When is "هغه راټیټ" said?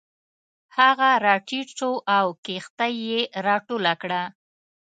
0.77-1.67